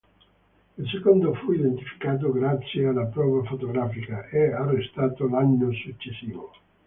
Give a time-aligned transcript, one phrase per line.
[0.79, 6.51] Il secondo fu identificato grazie alla prova fotografica e arrestato l'anno successivo.